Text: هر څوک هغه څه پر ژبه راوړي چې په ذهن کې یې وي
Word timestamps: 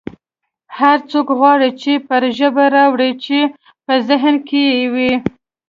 هر 0.79 0.97
څوک 1.11 1.27
هغه 1.39 1.69
څه 1.81 1.93
پر 2.07 2.23
ژبه 2.37 2.65
راوړي 2.75 3.11
چې 3.23 3.37
په 3.85 3.93
ذهن 4.09 4.35
کې 4.47 4.61
یې 4.75 4.85
وي 4.93 5.13